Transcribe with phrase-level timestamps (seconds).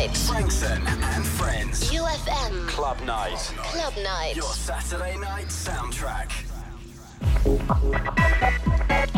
[0.00, 0.16] Night.
[0.16, 1.90] Frankson and Friends.
[1.90, 2.66] UFM.
[2.68, 3.36] Club Night.
[3.58, 4.34] Club Night.
[4.34, 6.30] Your Saturday night soundtrack.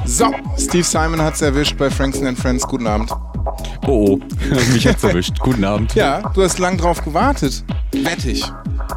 [0.04, 2.66] So, Steve Simon hat's erwischt bei Frankson and Friends.
[2.66, 3.12] Guten Abend.
[3.86, 4.18] Oh, oh,
[4.72, 5.38] mich hat's erwischt.
[5.38, 5.94] Guten Abend.
[5.94, 7.62] Ja, du hast lang drauf gewartet.
[7.92, 8.42] Wettig.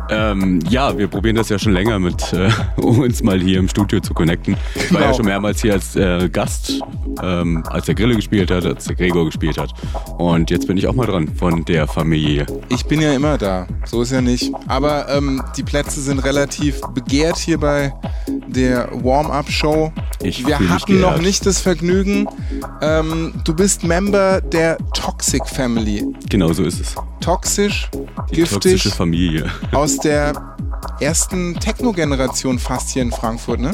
[0.10, 2.50] Ähm, ja, wir probieren das ja schon länger mit, äh,
[2.82, 4.56] um uns mal hier im Studio zu connecten.
[4.76, 5.12] Ich war Genau.
[5.12, 6.80] ja schon mehrmals hier als äh, Gast,
[7.22, 9.72] ähm, als der Grille gespielt hat, als der Gregor gespielt hat.
[10.18, 12.46] Und jetzt bin ich auch mal dran von der Familie.
[12.70, 13.68] Ich bin ja immer da.
[13.86, 14.52] So ist ja nicht.
[14.68, 17.94] Aber ähm, die Plätze sind relativ begehrt hier bei
[18.48, 19.92] der Warm-Up-Show.
[20.22, 22.28] Ich Wir hatten noch nicht das Vergnügen.
[22.82, 26.04] Ähm, du bist Member der Toxic Family.
[26.30, 26.96] Genau so ist es.
[27.22, 27.90] Toxisch,
[28.30, 29.50] Die giftig, toxische Familie.
[29.72, 30.56] aus der
[31.00, 33.74] ersten Techno-Generation fast hier in Frankfurt, ne?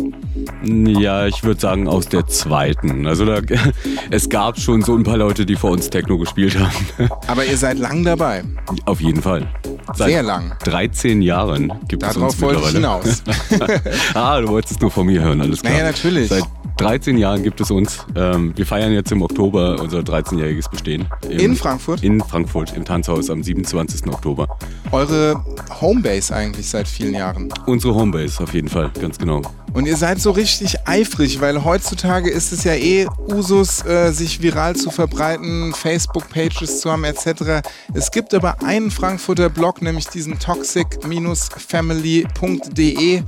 [0.63, 3.05] Ja, ich würde sagen aus der zweiten.
[3.05, 3.41] Also da,
[4.09, 7.09] es gab schon so ein paar Leute, die vor uns Techno gespielt haben.
[7.27, 8.43] Aber ihr seid lang dabei.
[8.85, 9.47] Auf jeden Fall.
[9.93, 10.55] Seit Sehr lang.
[10.63, 13.03] 13 Jahren gibt es uns Darauf wollte ich mittlerweile.
[13.03, 14.13] hinaus.
[14.13, 15.73] ah, du wolltest es nur von mir hören, alles klar.
[15.73, 16.29] Naja, natürlich.
[16.29, 16.43] Seit
[16.77, 18.05] 13 Jahren gibt es uns.
[18.15, 21.07] Ähm, wir feiern jetzt im Oktober unser 13-jähriges Bestehen.
[21.29, 22.03] Im, In Frankfurt?
[22.03, 24.07] In Frankfurt, im Tanzhaus am 27.
[24.07, 24.47] Oktober.
[24.91, 25.43] Eure
[25.79, 27.49] Homebase eigentlich seit vielen Jahren.
[27.65, 29.41] Unsere Homebase auf jeden Fall, ganz genau.
[29.73, 34.41] Und ihr seid so richtig eifrig, weil heutzutage ist es ja eh Usus, äh, sich
[34.41, 37.61] viral zu verbreiten, Facebook-Pages zu haben etc.
[37.93, 43.23] Es gibt aber einen Frankfurter Blog, nämlich diesen toxic-family.de.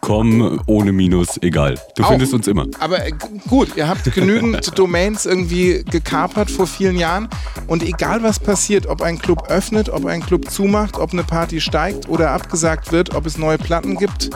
[0.00, 1.78] .com ohne Minus, egal.
[1.94, 2.08] Du Auch.
[2.08, 2.66] findest uns immer.
[2.78, 3.12] Aber äh,
[3.48, 7.28] gut, ihr habt genügend Domains irgendwie gekapert vor vielen Jahren.
[7.66, 11.60] Und egal was passiert, ob ein Club öffnet, ob ein Club zumacht, ob eine Party
[11.60, 14.30] steigt oder abgesagt wird, ob es neue Platten gibt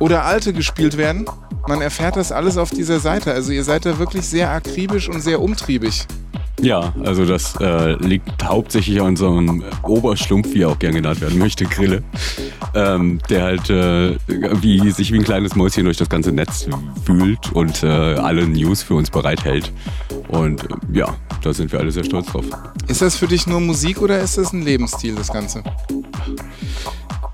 [0.00, 1.24] oder alte gespielt werden,
[1.66, 3.32] man erfährt das alles auf dieser Seite.
[3.32, 6.06] Also ihr seid da wirklich sehr akribisch und sehr umtriebig.
[6.60, 11.20] Ja, also das äh, liegt hauptsächlich an so einem Oberschlumpf, wie er auch gern genannt
[11.20, 12.02] werden möchte, Grille.
[12.74, 16.68] Ähm, der halt äh, wie, sich wie ein kleines Mäuschen durch das ganze Netz
[17.06, 19.72] wühlt und äh, alle News für uns bereithält.
[20.28, 22.46] Und ja, da sind wir alle sehr stolz drauf.
[22.88, 25.62] Ist das für dich nur Musik oder ist das ein Lebensstil, das Ganze?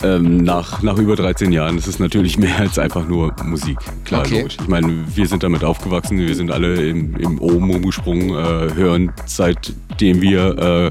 [0.02, 3.76] Ähm, nach, nach über 13 Jahren ist es natürlich mehr als einfach nur Musik.
[4.04, 4.38] Klar, Okay.
[4.38, 4.56] logisch.
[4.60, 9.12] Ich meine, wir sind damit aufgewachsen, wir sind alle im, im Ohm rumgesprungen, äh, hören
[9.26, 10.90] seitdem wir äh,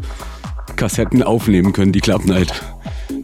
[0.76, 2.54] Kassetten aufnehmen können, die klappen halt.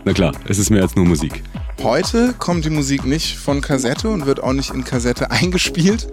[0.04, 1.44] Na klar, es ist mehr als nur Musik.
[1.84, 6.08] Heute kommt die Musik nicht von Kassette und wird auch nicht in Kassette eingespielt.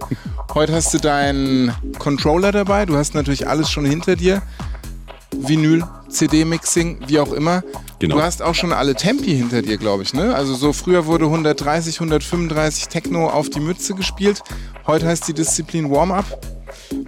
[0.53, 4.43] Heute hast du deinen Controller dabei, du hast natürlich alles schon hinter dir.
[5.35, 7.63] Vinyl, CD-Mixing, wie auch immer.
[8.03, 8.17] Genau.
[8.17, 10.35] Du hast auch schon alle Tempi hinter dir, glaube ich, ne?
[10.35, 14.43] Also so früher wurde 130, 135 Techno auf die Mütze gespielt.
[14.85, 16.25] Heute heißt die Disziplin Warm-Up.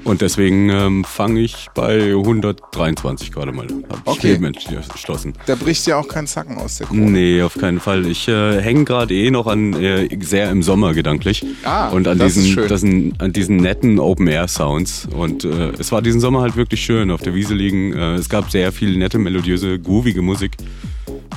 [0.04, 3.68] Und deswegen ähm, fange ich bei 123 gerade mal.
[3.90, 4.38] Hab ich Okay.
[4.40, 5.34] Mensch geschlossen.
[5.46, 7.12] Da bricht ja auch kein Zacken aus der Krone.
[7.12, 8.06] Nee, auf keinen Fall.
[8.06, 11.46] Ich äh, hänge gerade eh noch an äh, sehr im Sommer gedanklich.
[11.64, 15.08] Ah, und an das diesen, das an diesen netten Open Air Sounds.
[15.12, 17.94] Und äh, es war diesen Sommer halt wirklich schön auf der Wiese liegen.
[17.94, 20.52] Äh, es gab sehr viel nette, melodiöse, groovige Musik.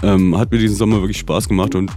[0.02, 1.90] Ähm, hat mir diesen Sommer wirklich Spaß gemacht und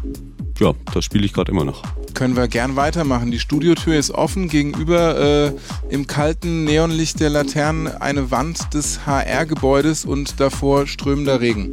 [0.62, 1.84] ja, das spiele ich gerade immer noch.
[2.14, 3.32] Können wir gern weitermachen.
[3.32, 4.48] Die Studiotür ist offen.
[4.48, 5.52] Gegenüber äh,
[5.90, 11.72] im kalten Neonlicht der Laternen eine Wand des HR-Gebäudes und davor strömender Regen.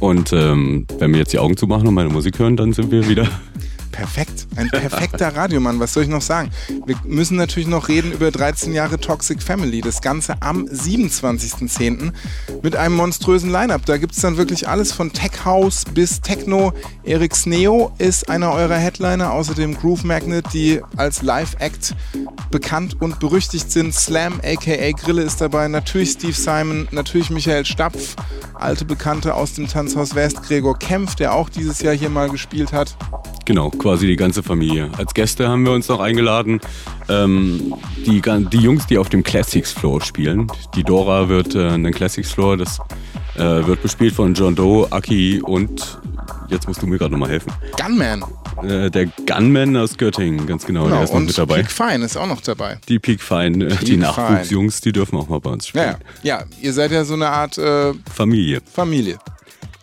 [0.00, 3.06] Und ähm, wenn wir jetzt die Augen zumachen und meine Musik hören, dann sind wir
[3.08, 3.28] wieder.
[3.92, 4.46] Perfekt.
[4.56, 5.78] Ein perfekter Radiomann.
[5.78, 6.50] Was soll ich noch sagen?
[6.86, 9.82] Wir müssen natürlich noch reden über 13 Jahre Toxic Family.
[9.82, 12.12] Das Ganze am 27.10.
[12.62, 13.84] mit einem monströsen Line-Up.
[13.84, 16.72] Da gibt es dann wirklich alles von Tech House bis Techno.
[17.04, 19.32] Erik Sneo ist einer eurer Headliner.
[19.32, 21.94] Außerdem Groove Magnet, die als Live-Act
[22.50, 23.94] bekannt und berüchtigt sind.
[23.94, 25.68] Slam, aka Grille ist dabei.
[25.68, 26.88] Natürlich Steve Simon.
[26.92, 28.16] Natürlich Michael Stapf.
[28.54, 30.42] Alte Bekannte aus dem Tanzhaus West.
[30.42, 32.96] Gregor Kempf, der auch dieses Jahr hier mal gespielt hat.
[33.44, 34.90] Genau, quasi die ganze Familie.
[34.96, 36.60] Als Gäste haben wir uns noch eingeladen.
[37.08, 37.74] Ähm,
[38.06, 40.46] die, die Jungs, die auf dem Classics Floor spielen.
[40.76, 42.78] Die Dora wird äh, einen Classics Floor, das
[43.34, 45.98] äh, wird bespielt von John Doe, Aki und
[46.48, 47.52] jetzt musst du mir gerade nochmal helfen.
[47.76, 48.24] Gunman.
[48.62, 51.56] Äh, der Gunman aus Göttingen, ganz genau, der Genau, ist noch und mit dabei.
[51.62, 52.78] Peak Fine ist auch noch dabei.
[52.88, 55.96] die Peak Fine, äh, die Peak Nachwuchsjungs, die dürfen auch mal bei uns Ja, spielen.
[56.22, 56.38] ja.
[56.40, 58.60] ja, ihr seid ja so eine Art äh, Familie.
[58.72, 59.18] Familie.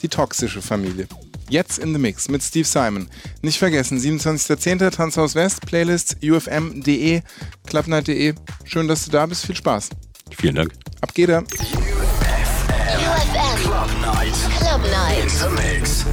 [0.02, 1.07] Die toxische Familie.
[1.50, 3.10] Jetzt in the Mix mit Steve Simon.
[3.42, 4.92] Nicht vergessen, 27.10.
[4.92, 7.22] Tanzhaus West, Playlists ufm.de,
[7.66, 8.36] clubnight.de.
[8.66, 9.46] Schön, dass du da bist.
[9.46, 9.90] Viel Spaß.
[10.38, 10.72] Vielen Dank.
[11.01, 11.42] Ab geht er.
[11.42, 11.48] UFM.
[13.63, 14.34] Club Night.
[14.60, 15.24] Club Night.
[15.24, 16.06] In the mix.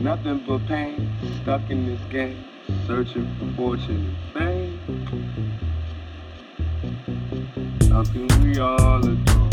[0.00, 1.10] Nothing but pain,
[1.42, 2.44] stuck in this game,
[2.86, 4.78] searching for fortune and fame.
[7.82, 9.50] Something we all adore.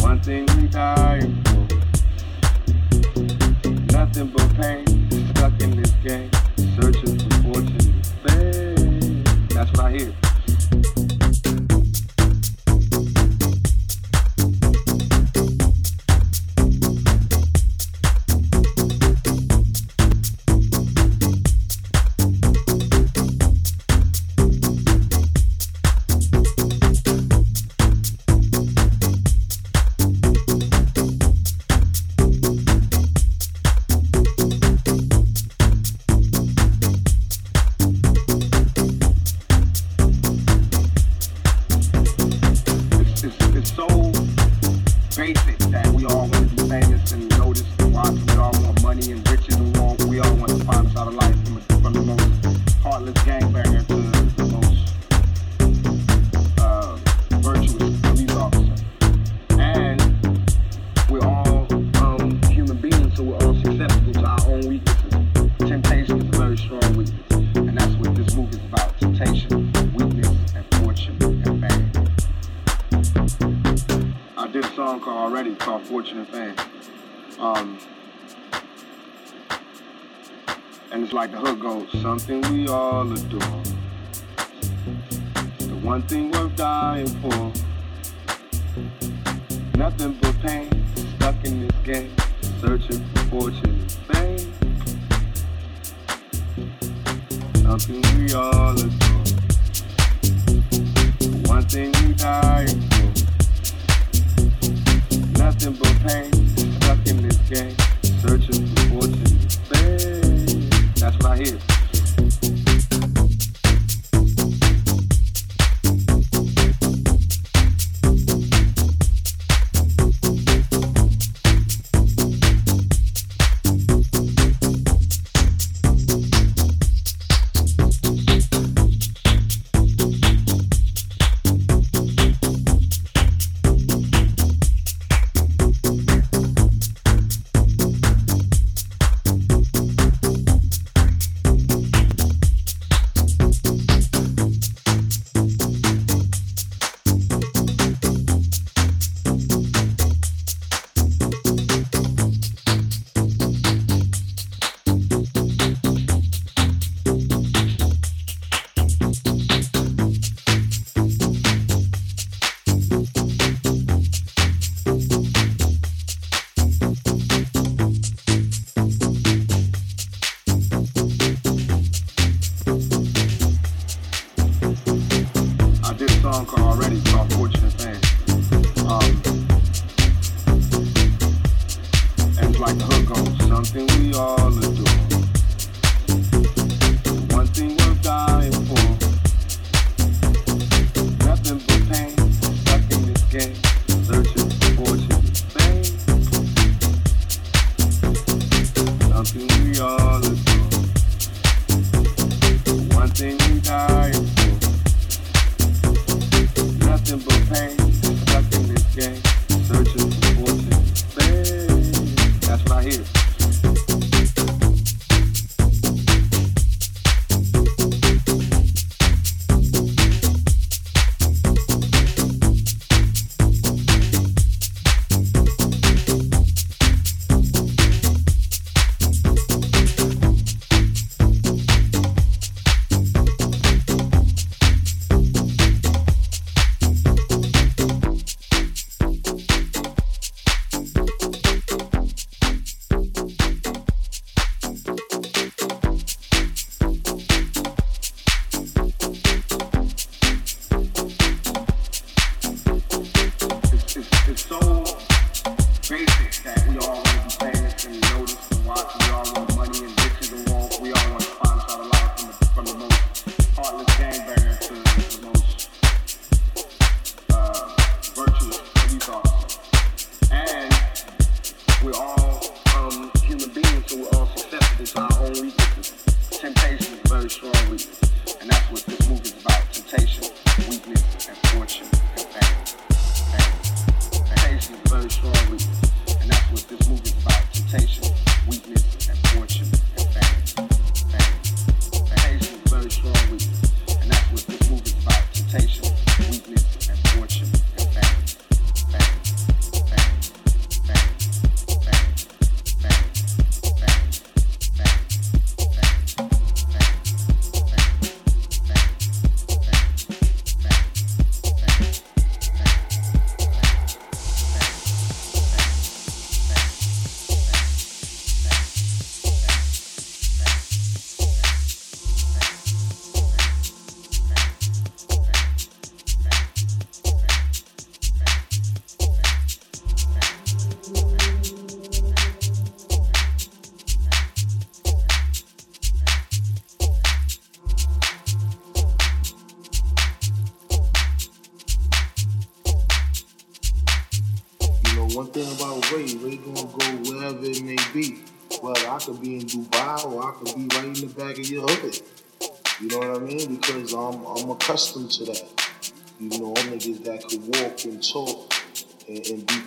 [0.00, 1.66] One thing we dying for.
[3.92, 4.86] Nothing but pain,
[5.34, 6.30] stuck in this game,
[6.80, 9.24] searching for fortune and fame.
[9.48, 10.25] That's what I hear.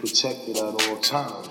[0.09, 1.48] protected at all times.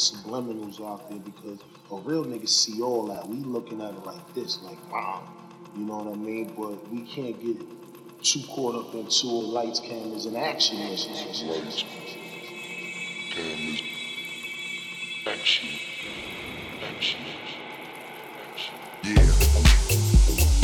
[0.00, 1.58] subliminals out there because
[1.90, 3.28] a real nigga see all that.
[3.28, 5.22] We looking at it like this, like wow,
[5.76, 6.54] you know what I mean?
[6.56, 7.79] But we can't get
[8.22, 10.78] too caught up two lights, cameras, and action.
[10.78, 11.84] Lights,
[13.30, 13.82] cameras,
[15.26, 15.68] action,
[16.82, 17.20] action,
[18.54, 18.74] action.
[19.04, 20.59] Yeah.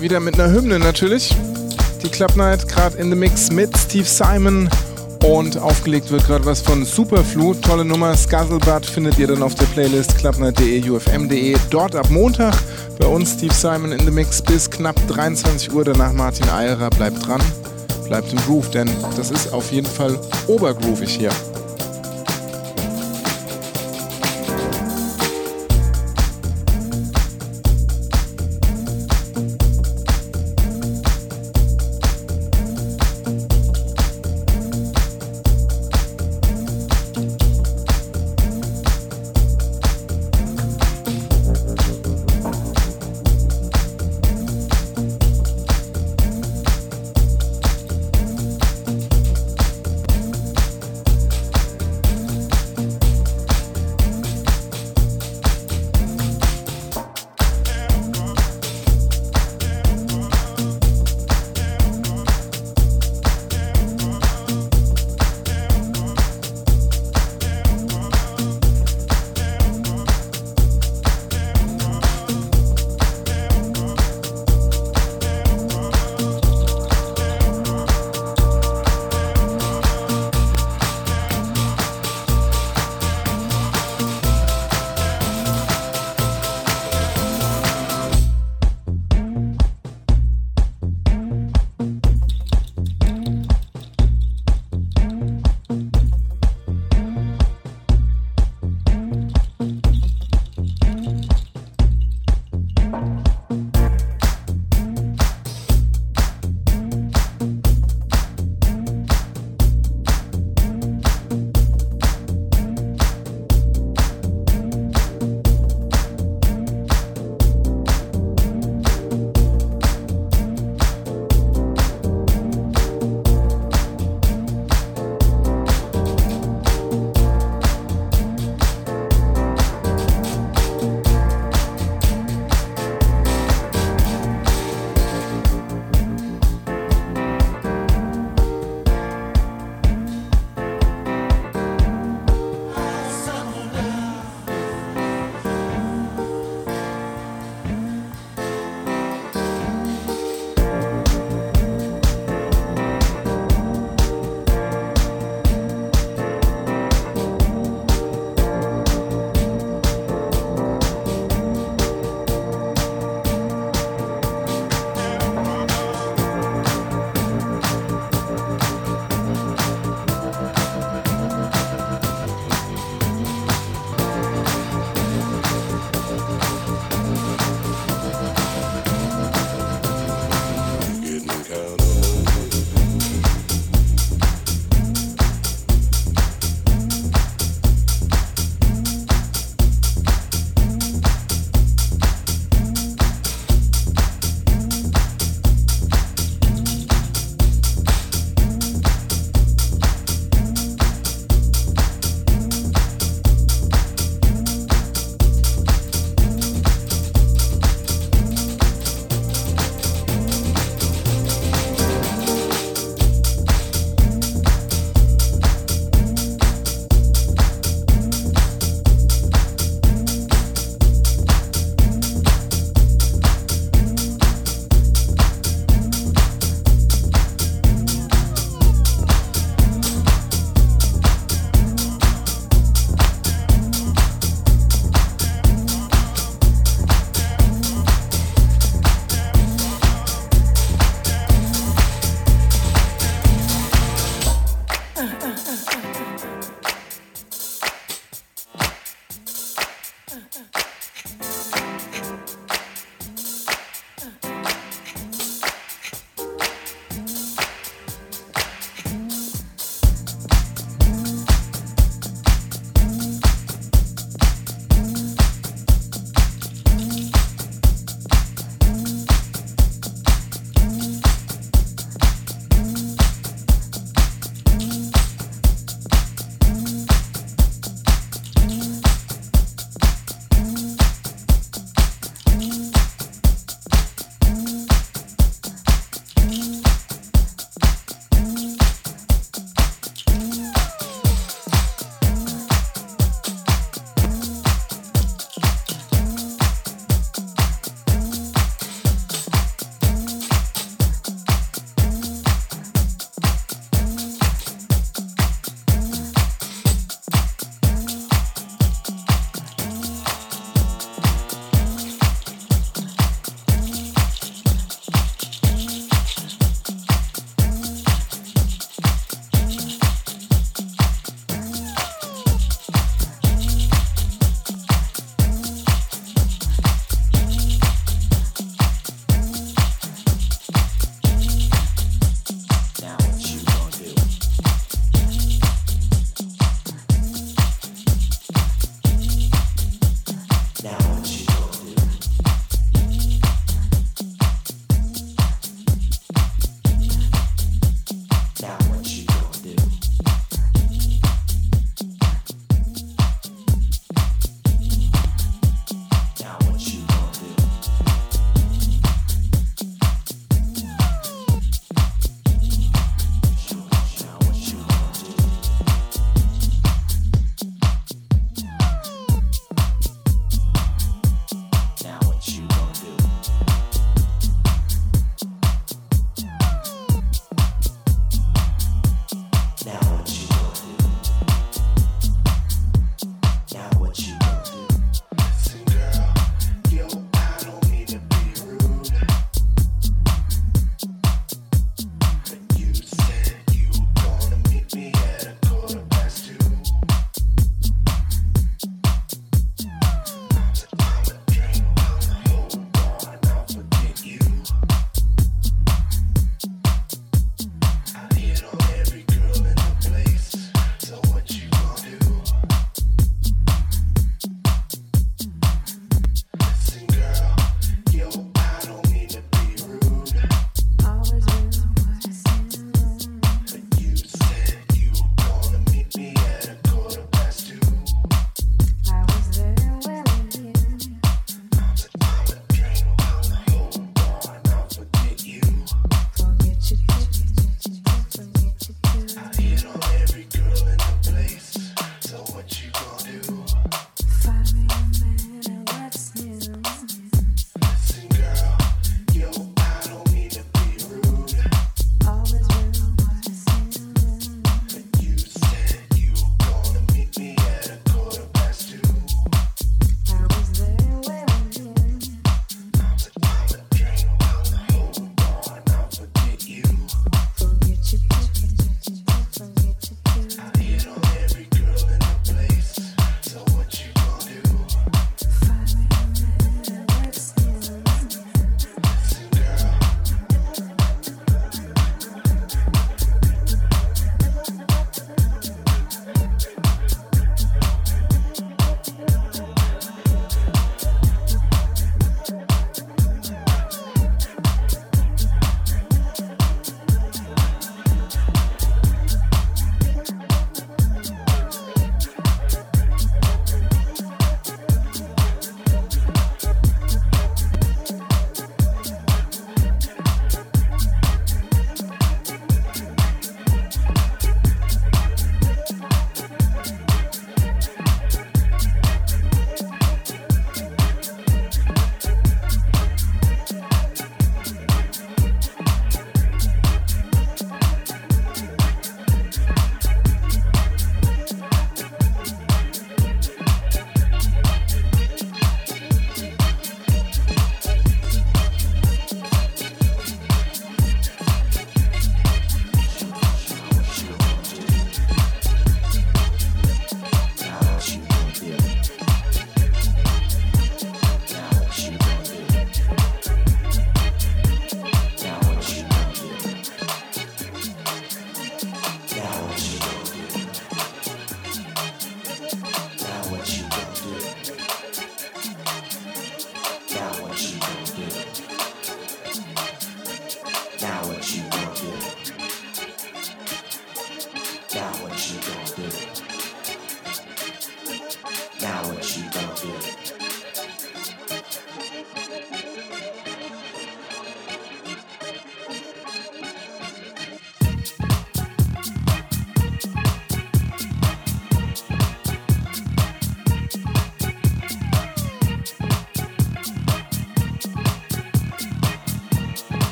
[0.00, 1.36] Wieder mit einer Hymne natürlich.
[2.02, 4.68] Die Club Night gerade in the Mix mit Steve Simon
[5.24, 7.52] und aufgelegt wird gerade was von Superflu.
[7.54, 8.16] Tolle Nummer.
[8.16, 11.54] Scuzzlebutt findet ihr dann auf der Playlist clubnight.de, ufm.de.
[11.68, 12.54] Dort ab Montag
[12.98, 15.84] bei uns Steve Simon in the Mix bis knapp 23 Uhr.
[15.84, 16.88] Danach Martin Eierer.
[16.88, 17.42] Bleibt dran,
[18.06, 21.30] bleibt im Groove, denn das ist auf jeden Fall obergroovig hier.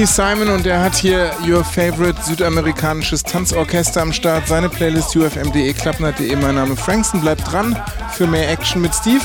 [0.00, 4.48] Steve Simon und er hat hier Your Favorite südamerikanisches Tanzorchester am Start.
[4.48, 6.34] Seine Playlist ufm.de, klappnert.de.
[6.36, 7.20] Mein Name Frankson.
[7.20, 7.76] Bleibt dran
[8.10, 9.20] für mehr Action mit Steve.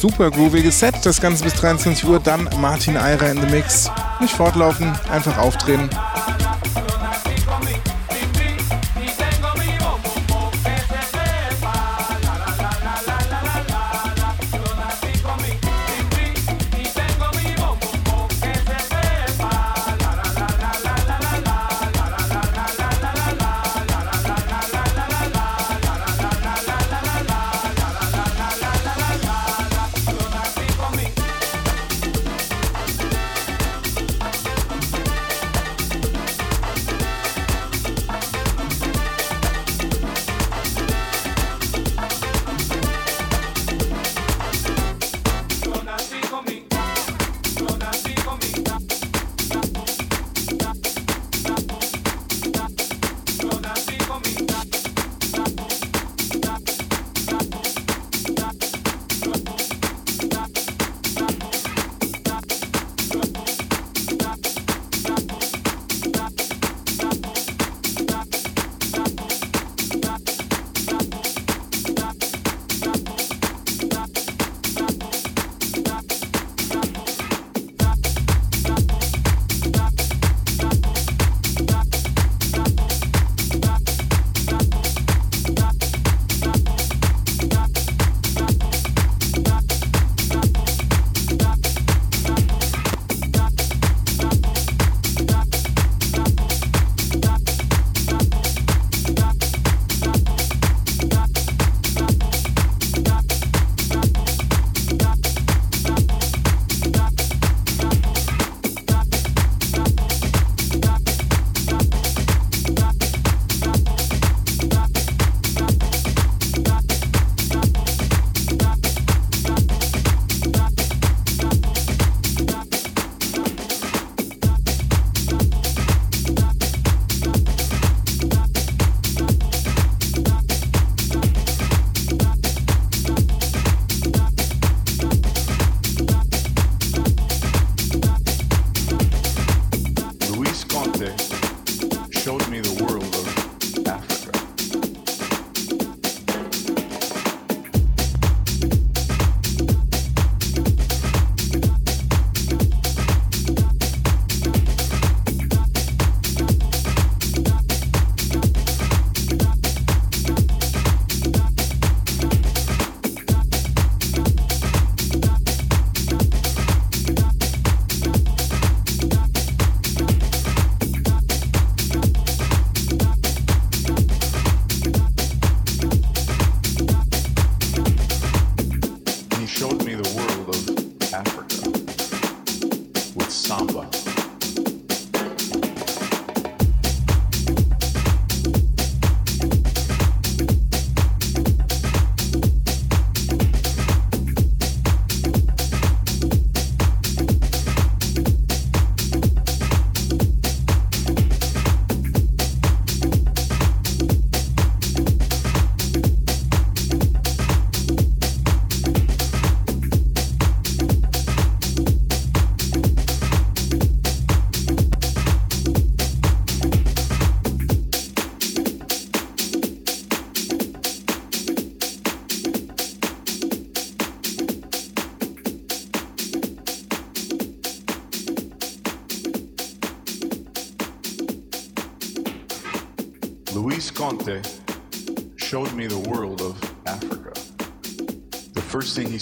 [0.00, 2.18] Super grooviges Set, das Ganze bis 23 Uhr.
[2.18, 3.88] Dann Martin Eirer in the Mix.
[4.18, 5.88] Nicht fortlaufen, einfach aufdrehen.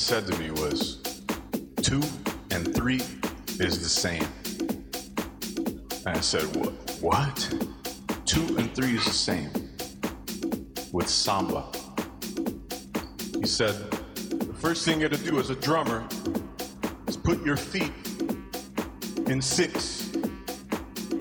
[0.09, 1.02] Said to me was,
[1.82, 2.00] two
[2.50, 3.02] and three
[3.61, 4.24] is the same.
[6.06, 6.72] And I said, what?
[7.02, 7.54] What?
[8.24, 9.50] Two and three is the same.
[10.94, 11.66] With samba.
[13.38, 13.74] He said,
[14.30, 16.09] the first thing you gotta do as a drummer
[17.06, 17.92] is put your feet
[19.26, 20.11] in six.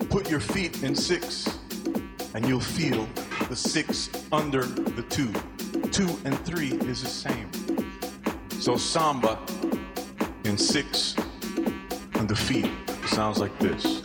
[0.08, 1.58] Put your feet in six
[2.32, 3.06] and you'll feel
[3.50, 5.30] the six under the two.
[5.90, 7.47] Two and three is the same.
[8.60, 9.38] So samba
[10.44, 11.14] in six
[12.16, 12.68] on the feet
[13.06, 13.97] sounds like this.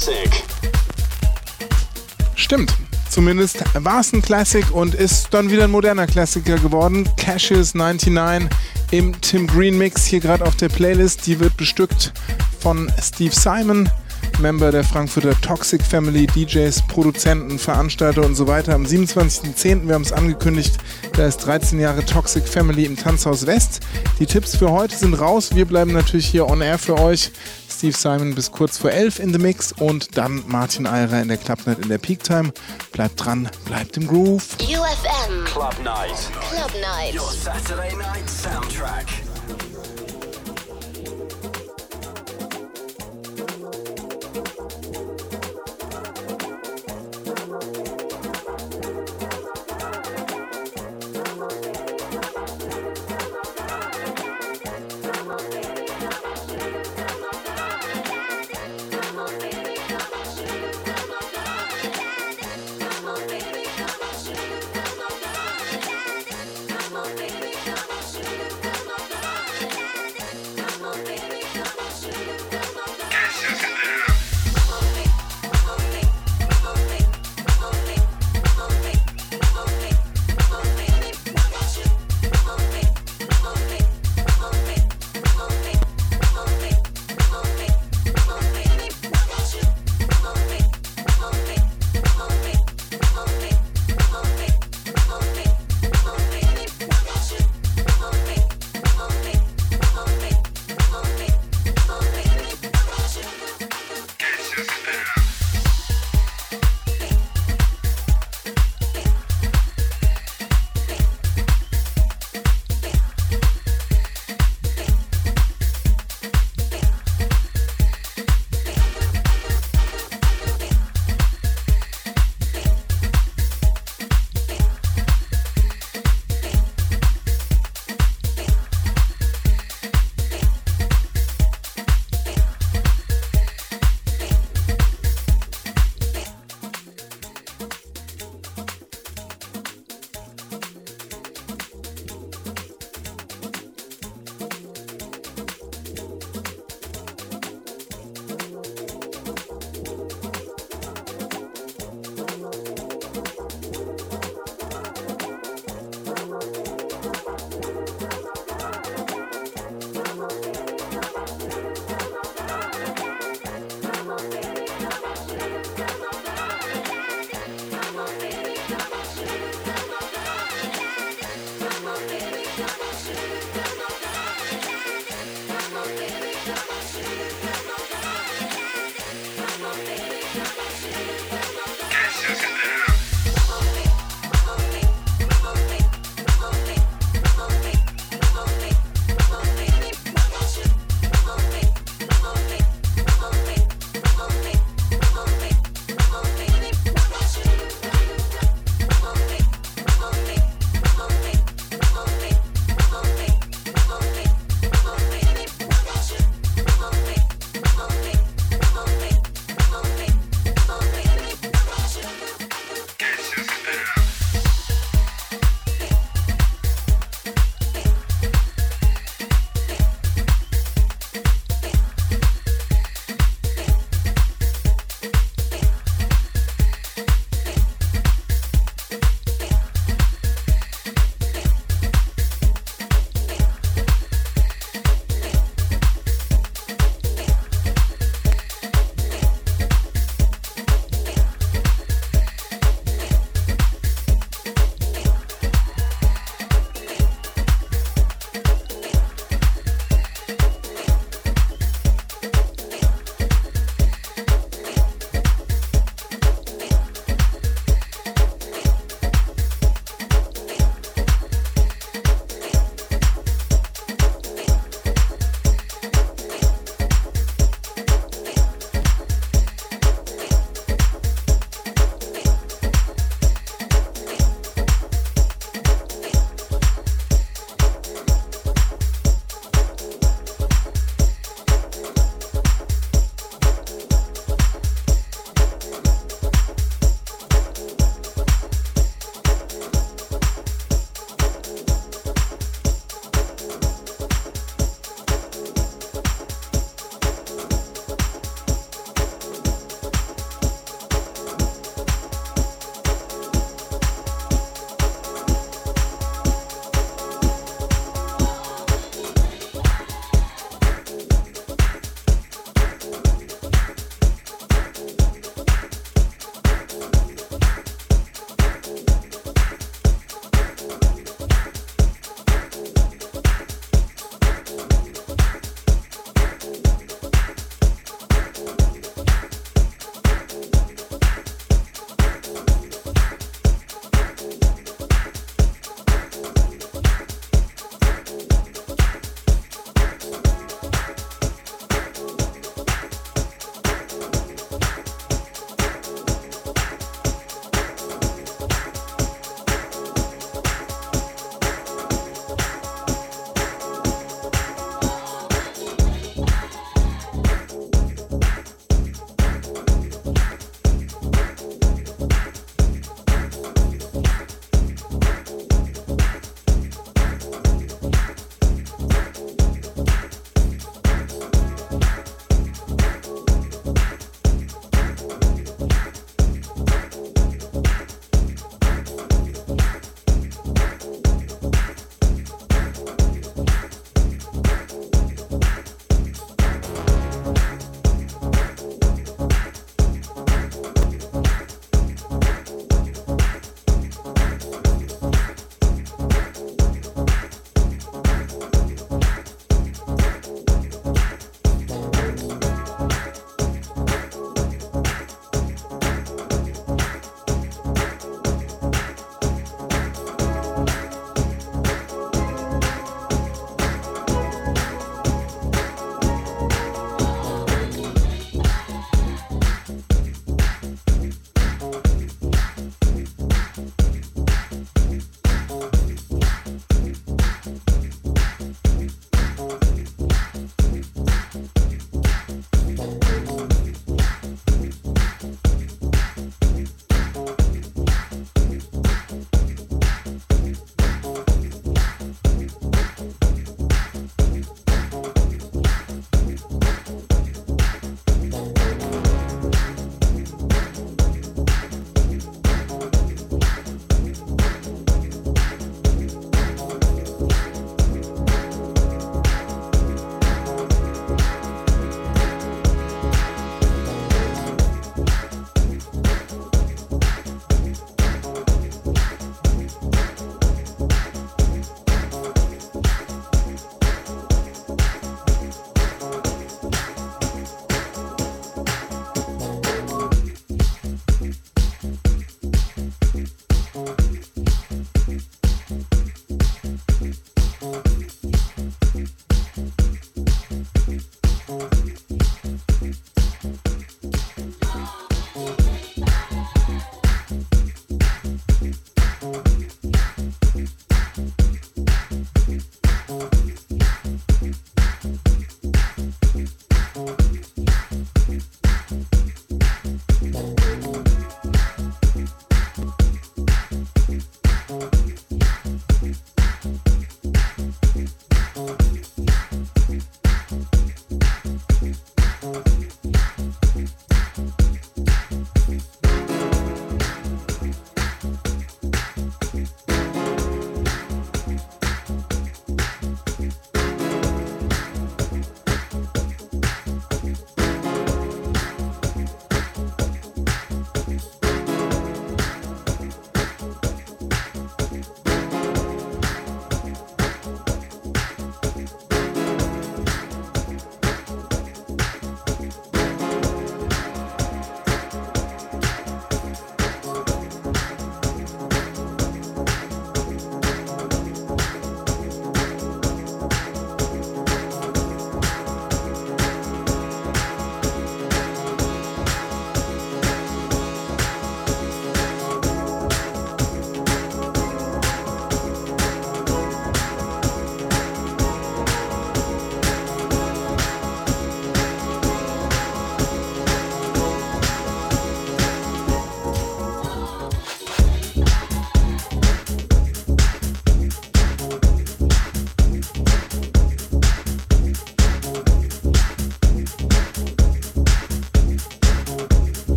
[0.00, 0.44] Classic.
[2.34, 2.72] Stimmt.
[3.10, 7.06] Zumindest war es ein Classic und ist dann wieder ein moderner Klassiker geworden.
[7.18, 8.48] Cassius 99
[8.92, 11.26] im Tim Green Mix hier gerade auf der Playlist.
[11.26, 12.14] Die wird bestückt
[12.60, 13.90] von Steve Simon,
[14.38, 18.74] Member der Frankfurter Toxic Family, DJs, Produzenten, Veranstalter und so weiter.
[18.74, 20.78] Am 27.10., wir haben es angekündigt,
[21.12, 23.80] da ist 13 Jahre Toxic Family im Tanzhaus West.
[24.18, 25.54] Die Tipps für heute sind raus.
[25.54, 27.32] Wir bleiben natürlich hier on air für euch.
[27.80, 31.38] Steve Simon bis kurz vor 11 in the Mix und dann Martin Eirer in der
[31.38, 32.52] Clubnight in der Peak Time.
[32.92, 34.44] Bleibt dran, bleibt im Groove.
[34.60, 36.12] UFM Club Night.
[36.50, 37.14] Club Night.
[37.14, 39.06] Your Saturday night soundtrack.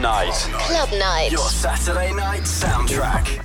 [0.00, 0.32] Night.
[0.52, 1.32] Club Night.
[1.32, 3.37] Your Saturday night soundtrack.